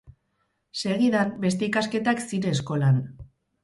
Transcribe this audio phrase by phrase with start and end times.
[0.85, 3.03] Segidan, beste ikasketak zine eskolan.